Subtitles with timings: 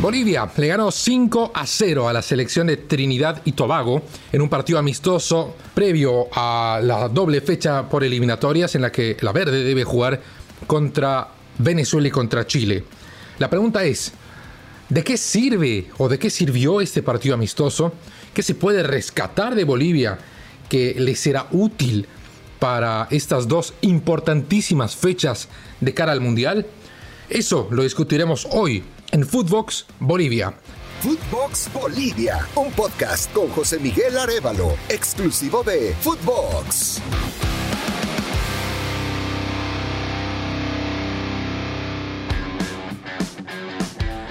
[0.00, 4.48] Bolivia le ganó 5 a 0 a la selección de Trinidad y Tobago en un
[4.48, 9.82] partido amistoso previo a la doble fecha por eliminatorias en la que la verde debe
[9.82, 10.20] jugar
[10.68, 11.26] contra
[11.58, 12.84] Venezuela y contra Chile.
[13.40, 14.12] La pregunta es,
[14.88, 17.92] ¿de qué sirve o de qué sirvió este partido amistoso?
[18.32, 20.16] ¿Qué se puede rescatar de Bolivia
[20.68, 22.06] que le será útil
[22.60, 25.48] para estas dos importantísimas fechas
[25.80, 26.66] de cara al Mundial?
[27.28, 30.54] Eso lo discutiremos hoy en Footbox Bolivia.
[31.00, 37.00] Footbox Bolivia, un podcast con José Miguel Arevalo, exclusivo de Footbox.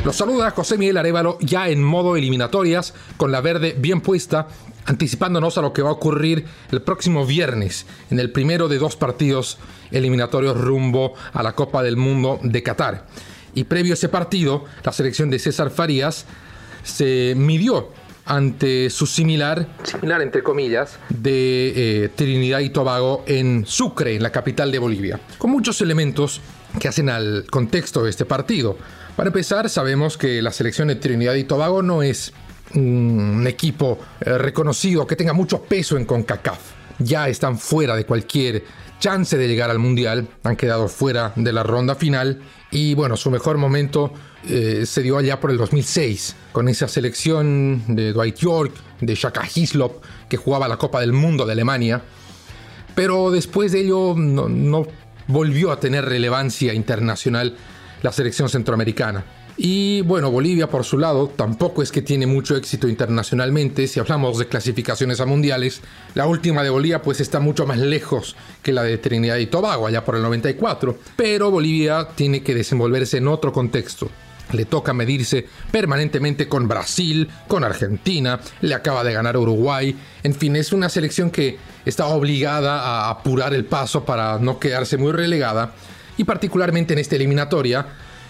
[0.03, 4.47] Los saluda José Miguel Arevalo ya en modo eliminatorias, con la verde bien puesta,
[4.85, 8.95] anticipándonos a lo que va a ocurrir el próximo viernes, en el primero de dos
[8.95, 9.57] partidos
[9.91, 13.05] eliminatorios rumbo a la Copa del Mundo de Qatar.
[13.57, 16.25] Y previo a ese partido, la selección de César Farías
[16.83, 17.89] se midió
[18.23, 24.31] ante su similar, similar entre comillas, de eh, Trinidad y Tobago en Sucre, en la
[24.31, 26.39] capital de Bolivia, con muchos elementos
[26.79, 28.77] que hacen al contexto de este partido.
[29.15, 32.33] Para empezar, sabemos que la selección de Trinidad y Tobago no es
[32.75, 36.59] un equipo eh, reconocido que tenga mucho peso en CONCACAF.
[36.99, 38.65] Ya están fuera de cualquier
[38.99, 42.39] chance de llegar al Mundial, han quedado fuera de la ronda final
[42.71, 44.11] y bueno, su mejor momento
[44.47, 49.47] eh, se dio allá por el 2006, con esa selección de Dwight York, de Shaka
[49.53, 52.01] Hislop, que jugaba la Copa del Mundo de Alemania,
[52.95, 54.85] pero después de ello no, no
[55.27, 57.55] volvió a tener relevancia internacional
[58.01, 59.23] la selección centroamericana.
[59.59, 63.87] Y bueno, Bolivia por su lado tampoco es que tiene mucho éxito internacionalmente.
[63.87, 65.81] Si hablamos de clasificaciones a mundiales,
[66.13, 69.87] la última de Bolivia pues está mucho más lejos que la de Trinidad y Tobago,
[69.87, 70.99] allá por el 94.
[71.15, 74.11] Pero Bolivia tiene que desenvolverse en otro contexto.
[74.51, 79.97] Le toca medirse permanentemente con Brasil, con Argentina, le acaba de ganar Uruguay.
[80.21, 84.97] En fin, es una selección que está obligada a apurar el paso para no quedarse
[84.97, 85.73] muy relegada.
[86.15, 87.87] Y particularmente en esta eliminatoria,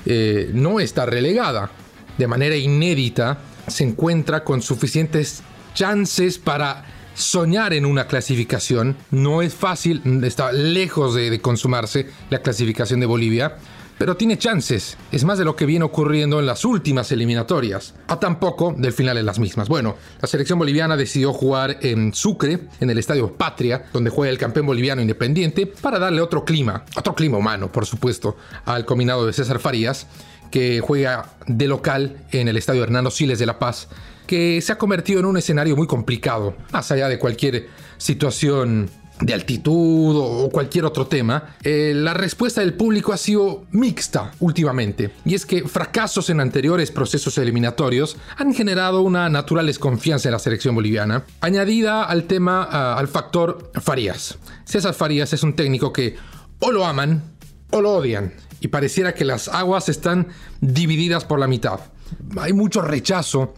[0.10, 1.70] eh, no está relegada.
[2.18, 8.96] De manera inédita, se encuentra con suficientes chances para soñar en una clasificación.
[9.12, 13.58] No es fácil, está lejos de, consumarse la clasificación de Bolivia,
[13.98, 14.98] pero tiene chances.
[15.12, 19.18] Es más de lo que viene ocurriendo en las últimas eliminatorias, a tampoco del final
[19.18, 19.68] en las mismas.
[19.68, 24.38] Bueno, la selección boliviana decidió jugar en Sucre, en el Estadio Patria, donde juega el
[24.38, 29.34] campeón boliviano independiente, para darle otro clima, otro clima humano, por supuesto, al combinado de
[29.34, 30.08] César Farías,
[30.52, 33.90] que juega de local en el Estadio Hernando Siles de La Paz,
[34.26, 38.90] que se ha convertido en un escenario muy complicado, más allá de cualquier situación
[39.22, 45.12] de altitud o cualquier otro tema, eh, la respuesta del público ha sido mixta últimamente.
[45.26, 50.40] Y es que fracasos en anteriores procesos eliminatorios han generado una natural desconfianza en la
[50.40, 52.64] selección boliviana, añadida al tema,
[52.96, 54.38] al factor Farías.
[54.66, 56.16] César Farías es un técnico que
[56.60, 57.24] o lo aman
[57.72, 58.34] o lo odian.
[58.60, 60.28] Y pareciera que las aguas están
[60.62, 61.80] divididas por la mitad.
[62.40, 63.54] Hay mucho rechazo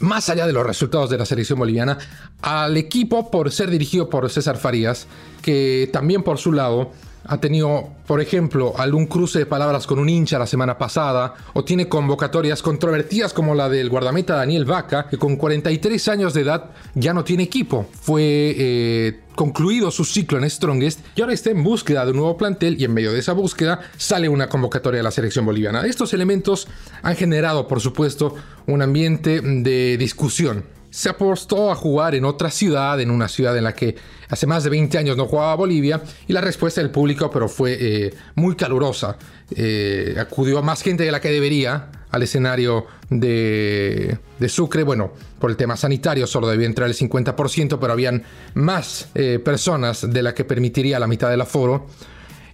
[0.00, 1.98] más allá de los resultados de la selección boliviana,
[2.42, 5.06] al equipo por ser dirigido por César Farías,
[5.42, 6.92] que también por su lado
[7.26, 11.64] ha tenido, por ejemplo, algún cruce de palabras con un hincha la semana pasada, o
[11.64, 16.70] tiene convocatorias controvertidas como la del guardameta Daniel Vaca, que con 43 años de edad
[16.94, 17.86] ya no tiene equipo.
[17.92, 22.36] Fue eh, concluido su ciclo en Strongest y ahora está en búsqueda de un nuevo
[22.36, 25.86] plantel y en medio de esa búsqueda sale una convocatoria de la selección boliviana.
[25.86, 26.68] Estos elementos
[27.02, 28.34] han generado, por supuesto,
[28.66, 30.64] un ambiente de discusión
[30.94, 33.96] se apostó a jugar en otra ciudad, en una ciudad en la que
[34.28, 37.76] hace más de 20 años no jugaba Bolivia, y la respuesta del público pero fue
[37.80, 39.16] eh, muy calurosa.
[39.56, 44.16] Eh, acudió más gente de la que debería al escenario de,
[44.46, 44.84] Sucre.
[44.84, 45.10] Bueno,
[45.40, 48.22] por el tema sanitario solo debía entrar el 50%, pero habían
[48.54, 51.88] más eh, personas de la que permitiría la mitad del aforo.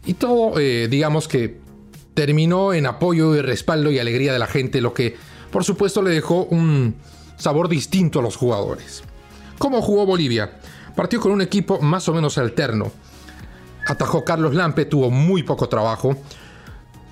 [0.07, 1.61] Y todo, digamos que
[2.15, 5.15] terminó en apoyo y respaldo y alegría de la gente, lo que
[5.51, 6.95] por supuesto le dejó un
[7.41, 9.03] sabor distinto a los jugadores.
[9.59, 10.59] ¿Cómo jugó Bolivia?
[10.95, 12.93] Partió con un equipo más o menos alterno.
[13.87, 16.17] Atajó Carlos Lampe, tuvo muy poco trabajo.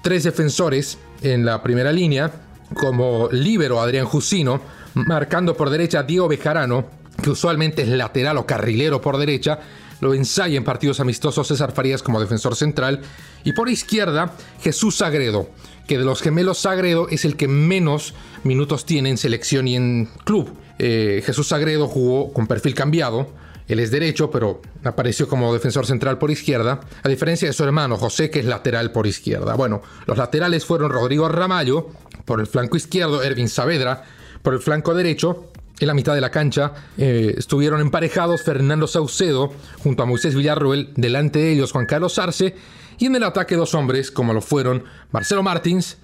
[0.02, 2.30] Tres defensores en la primera línea,
[2.74, 4.60] como líbero Adrián Jusino,
[4.94, 6.86] marcando por derecha Diego Bejarano,
[7.22, 9.58] que usualmente es lateral o carrilero por derecha,
[10.00, 13.00] lo ensaya en partidos amistosos César Farías como defensor central,
[13.44, 15.48] y por izquierda Jesús Sagredo,
[15.86, 20.08] que de los gemelos Sagredo es el que menos minutos tiene en selección y en
[20.24, 20.50] club.
[20.78, 23.28] Eh, Jesús Sagredo jugó con perfil cambiado,
[23.68, 27.96] él es derecho, pero apareció como defensor central por izquierda, a diferencia de su hermano
[27.96, 29.54] José, que es lateral por izquierda.
[29.54, 31.88] Bueno, los laterales fueron Rodrigo Ramallo,
[32.24, 34.04] por el flanco izquierdo, Ervin Saavedra
[34.42, 35.50] por el flanco derecho.
[35.80, 40.90] En la mitad de la cancha eh, estuvieron emparejados Fernando Saucedo junto a Moisés Villarroel,
[40.96, 42.56] delante de ellos Juan Carlos Arce
[42.98, 45.98] y en el ataque dos hombres como lo fueron Marcelo Martins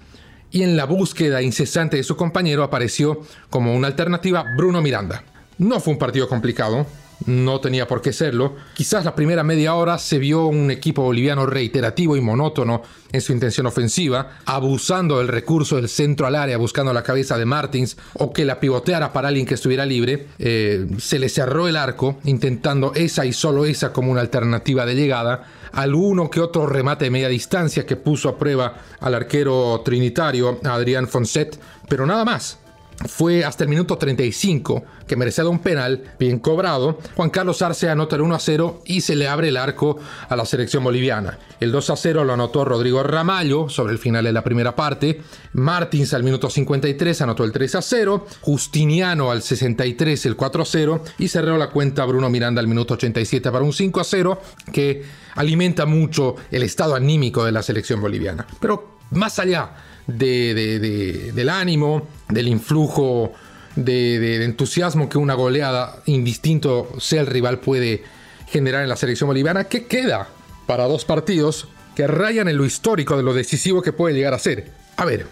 [0.55, 3.19] y en la búsqueda incesante de su compañero apareció
[3.49, 5.21] como una alternativa Bruno Miranda.
[5.57, 6.87] No fue un partido complicado,
[7.25, 8.55] no tenía por qué serlo.
[8.73, 12.81] Quizás la primera media hora se vio un equipo boliviano reiterativo y monótono
[13.11, 17.45] en su intención ofensiva, abusando del recurso del centro al área, buscando la cabeza de
[17.45, 20.27] Martins o que la pivoteara para alguien que estuviera libre.
[20.37, 24.95] Eh, se le cerró el arco, intentando esa y solo esa como una alternativa de
[24.95, 25.43] llegada.
[25.71, 31.07] Alguno que otro remate de media distancia que puso a prueba al arquero trinitario Adrián
[31.07, 32.59] Fonset, pero nada más.
[33.07, 36.99] Fue hasta el minuto 35 que merecía un penal bien cobrado.
[37.15, 40.35] Juan Carlos Arce anota el 1 a 0 y se le abre el arco a
[40.35, 41.37] la selección boliviana.
[41.59, 45.21] El 2 a 0 lo anotó Rodrigo Ramallo sobre el final de la primera parte.
[45.53, 48.27] Martins al minuto 53 anotó el 3 a 0.
[48.41, 51.03] Justiniano al 63 el 4 a 0.
[51.19, 55.03] Y cerró la cuenta Bruno Miranda al minuto 87 para un 5 a 0 que
[55.35, 58.47] alimenta mucho el estado anímico de la selección boliviana.
[58.59, 59.71] Pero más allá
[60.07, 63.33] del ánimo, del influjo
[63.75, 68.03] de, entusiasmo que una goleada, indistinto sea el rival, puede
[68.47, 70.29] generar en la selección boliviana, ¿qué queda
[70.67, 74.39] para dos partidos que rayan en lo histórico de lo decisivo que puede llegar a
[74.39, 74.71] ser?
[74.97, 75.25] A ver,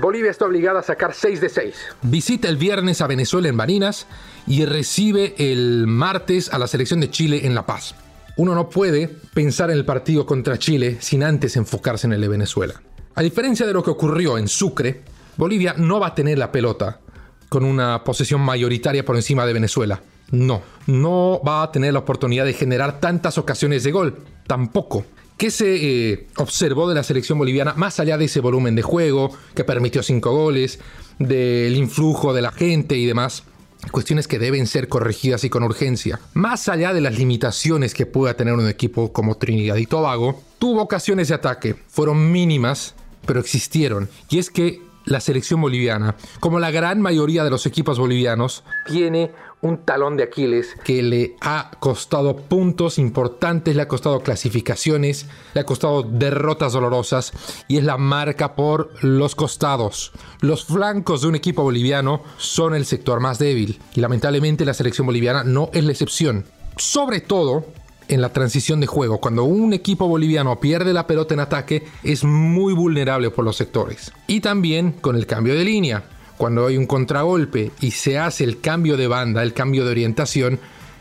[0.00, 1.74] Bolivia está obligada a sacar 6 de 6.
[2.02, 4.06] Visita el viernes a Venezuela en Barinas
[4.46, 7.94] y recibe el martes a la selección de Chile en La Paz.
[8.36, 12.28] Uno no puede pensar en el partido contra Chile sin antes enfocarse en el de
[12.28, 12.80] Venezuela.
[13.18, 15.02] A diferencia de lo que ocurrió en Sucre,
[15.36, 17.00] Bolivia no va a tener la pelota
[17.48, 20.00] con una posesión mayoritaria por encima de Venezuela.
[20.30, 24.18] No, no va a tener la oportunidad de generar tantas ocasiones de gol.
[24.46, 25.04] Tampoco.
[25.36, 29.32] ¿Qué se eh, observó de la selección boliviana más allá de ese volumen de juego
[29.52, 30.78] que permitió cinco goles,
[31.18, 33.42] del influjo de la gente y demás?
[33.90, 36.20] Cuestiones que deben ser corregidas y con urgencia.
[36.34, 40.82] Más allá de las limitaciones que pueda tener un equipo como Trinidad y Tobago, tuvo
[40.82, 41.74] ocasiones de ataque.
[41.88, 42.94] Fueron mínimas
[43.26, 44.08] pero existieron.
[44.28, 49.32] Y es que la selección boliviana, como la gran mayoría de los equipos bolivianos, tiene
[49.60, 55.60] un talón de Aquiles que le ha costado puntos importantes, le ha costado clasificaciones, le
[55.60, 57.32] ha costado derrotas dolorosas
[57.66, 60.12] y es la marca por los costados.
[60.40, 65.06] Los flancos de un equipo boliviano son el sector más débil y lamentablemente la selección
[65.06, 66.44] boliviana no es la excepción.
[66.76, 67.64] Sobre todo
[68.08, 69.20] en la transición de juego.
[69.20, 74.12] Cuando un equipo boliviano pierde la pelota en ataque, es muy vulnerable por los sectores.
[74.26, 76.04] Y también con el cambio de línea.
[76.36, 80.60] Cuando hay un contragolpe y se hace el cambio de banda, el cambio de orientación,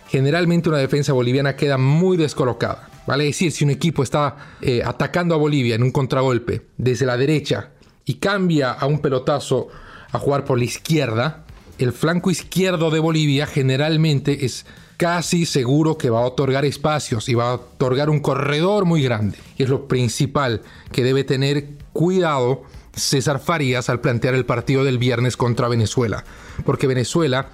[0.10, 2.90] generalmente una defensa boliviana queda muy descolocada.
[3.06, 7.18] Vale decir, si un equipo está eh, atacando a Bolivia en un contragolpe desde la
[7.18, 7.70] derecha
[8.04, 9.70] y cambia a un pelotazo
[10.12, 11.46] a jugar por la izquierda,
[11.78, 14.66] el flanco izquierdo de Bolivia generalmente es
[14.98, 19.38] casi seguro que va a otorgar espacios y va a otorgar un corredor muy grande.
[19.58, 20.62] Y es lo principal
[20.92, 22.64] que debe tener cuidado
[22.94, 26.26] César Farías al plantear el partido del viernes contra Venezuela.
[26.66, 27.50] Porque Venezuela,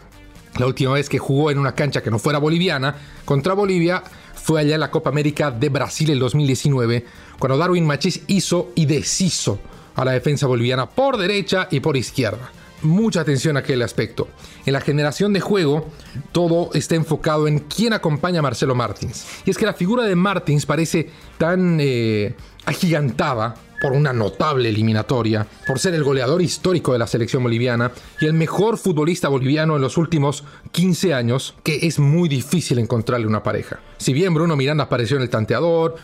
[0.57, 2.95] la última vez que jugó en una cancha que no fuera boliviana,
[3.25, 4.03] contra Bolivia,
[4.33, 7.05] fue allá en la Copa América de Brasil el 2019,
[7.39, 9.59] cuando Darwin Machís hizo y deshizo
[9.95, 12.51] a la defensa boliviana por derecha y por izquierda
[12.83, 14.27] mucha atención a aquel aspecto.
[14.65, 15.87] En la generación de juego,
[16.31, 19.25] todo está enfocado en quién acompaña a Marcelo Martins.
[19.45, 25.45] Y es que la figura de Martins parece tan eh, agigantada por una notable eliminatoria,
[25.67, 29.81] por ser el goleador histórico de la selección boliviana y el mejor futbolista boliviano en
[29.81, 33.81] los últimos 15 años, que es muy difícil encontrarle una pareja.
[33.97, 35.97] Si bien Bruno Miranda apareció en el tanteador,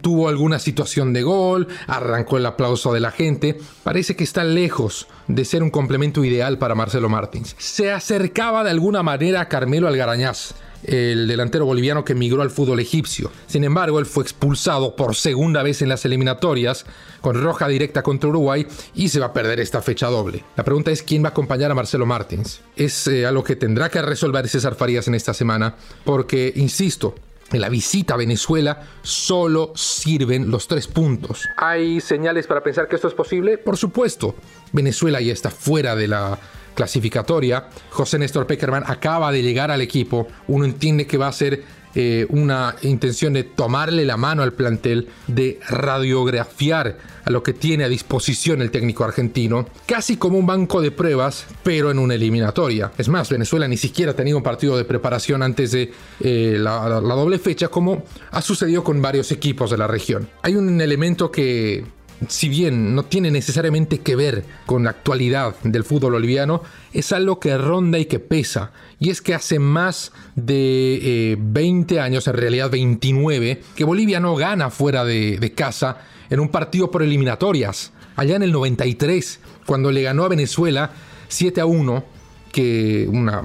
[0.00, 5.06] tuvo alguna situación de gol, arrancó el aplauso de la gente, parece que está lejos
[5.28, 7.54] de ser un complemento ideal para Marcelo Martins.
[7.58, 10.54] Se acercaba de alguna manera a Carmelo Algarañaz,
[10.86, 13.30] el delantero boliviano que emigró al fútbol egipcio.
[13.46, 16.86] Sin embargo, él fue expulsado por segunda vez en las eliminatorias,
[17.20, 20.44] con roja directa contra Uruguay, y se va a perder esta fecha doble.
[20.56, 22.60] La pregunta es quién va a acompañar a Marcelo Martins.
[22.76, 25.74] Es eh, algo que tendrá que resolver César Farías en esta semana,
[26.04, 27.14] porque, insisto,
[27.52, 31.48] en la visita a Venezuela solo sirven los tres puntos.
[31.56, 33.58] ¿Hay señales para pensar que esto es posible?
[33.58, 34.34] Por supuesto.
[34.72, 36.38] Venezuela ya está fuera de la
[36.76, 37.68] clasificatoria.
[37.90, 40.28] José Néstor Peckerman acaba de llegar al equipo.
[40.46, 41.64] Uno entiende que va a ser
[41.98, 47.84] eh, una intención de tomarle la mano al plantel, de radiografiar a lo que tiene
[47.84, 52.92] a disposición el técnico argentino, casi como un banco de pruebas, pero en una eliminatoria.
[52.98, 55.90] Es más, Venezuela ni siquiera ha tenido un partido de preparación antes de
[56.20, 60.28] eh, la, la doble fecha, como ha sucedido con varios equipos de la región.
[60.42, 61.82] Hay un elemento que
[62.28, 67.38] si bien no tiene necesariamente que ver con la actualidad del fútbol boliviano, es algo
[67.40, 68.72] que ronda y que pesa.
[68.98, 74.34] Y es que hace más de 20 eh, años, en realidad 29, que Bolivia no
[74.34, 75.98] gana fuera de, de casa
[76.30, 77.92] en un partido por eliminatorias.
[78.16, 80.92] Allá en el 93, cuando le ganó a Venezuela
[81.28, 82.15] 7 a 1
[82.52, 83.42] que una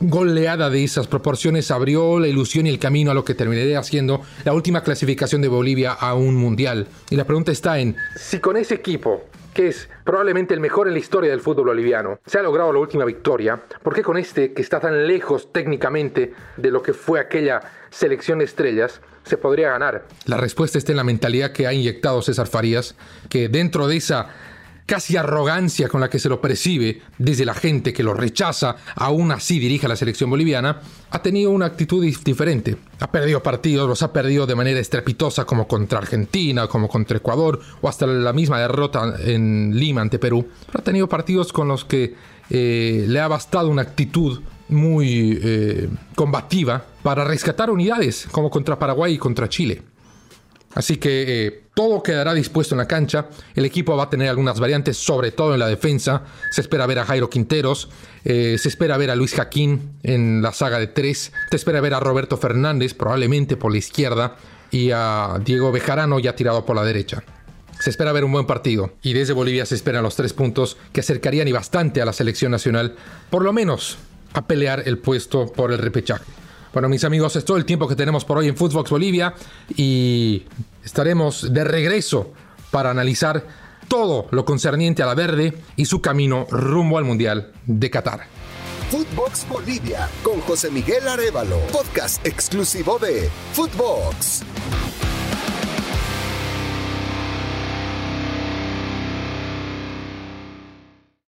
[0.00, 4.22] goleada de esas proporciones abrió la ilusión y el camino a lo que terminaría haciendo
[4.44, 6.86] la última clasificación de Bolivia a un mundial.
[7.10, 9.22] Y la pregunta está en si con ese equipo
[9.58, 12.78] que es probablemente el mejor en la historia del fútbol boliviano, se ha logrado la
[12.78, 17.18] última victoria, ¿por qué con este que está tan lejos técnicamente de lo que fue
[17.18, 20.06] aquella selección de estrellas, se podría ganar?
[20.26, 22.94] La respuesta está en la mentalidad que ha inyectado César Farías,
[23.28, 24.28] que dentro de esa
[24.88, 29.30] casi arrogancia con la que se lo percibe desde la gente que lo rechaza, aún
[29.30, 30.80] así dirige a la selección boliviana,
[31.10, 32.74] ha tenido una actitud diferente.
[32.98, 37.60] Ha perdido partidos, los ha perdido de manera estrepitosa como contra Argentina, como contra Ecuador
[37.82, 40.48] o hasta la misma derrota en Lima ante Perú.
[40.66, 42.14] Pero ha tenido partidos con los que
[42.48, 44.40] eh, le ha bastado una actitud
[44.70, 49.82] muy eh, combativa para rescatar unidades como contra Paraguay y contra Chile.
[50.74, 53.26] Así que eh, todo quedará dispuesto en la cancha.
[53.54, 56.22] El equipo va a tener algunas variantes, sobre todo en la defensa.
[56.50, 57.88] Se espera ver a Jairo Quinteros.
[58.24, 61.32] Eh, se espera ver a Luis Jaquín en la saga de tres.
[61.50, 64.36] Se espera ver a Roberto Fernández, probablemente por la izquierda.
[64.70, 67.22] Y a Diego Bejarano ya tirado por la derecha.
[67.80, 68.92] Se espera ver un buen partido.
[69.02, 72.52] Y desde Bolivia se esperan los tres puntos que acercarían y bastante a la selección
[72.52, 72.96] nacional.
[73.30, 73.96] Por lo menos
[74.34, 76.24] a pelear el puesto por el repechaje.
[76.78, 79.34] Bueno, mis amigos, es todo el tiempo que tenemos por hoy en Footbox Bolivia
[79.76, 80.44] y
[80.84, 82.32] estaremos de regreso
[82.70, 83.44] para analizar
[83.88, 88.28] todo lo concerniente a la verde y su camino rumbo al Mundial de Qatar.
[88.92, 94.44] Footbox Bolivia con José Miguel Arevalo, podcast exclusivo de Footbox.